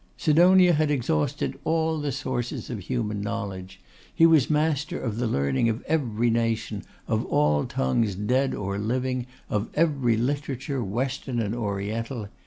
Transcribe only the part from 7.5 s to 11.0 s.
tongues dead or living, of every literature,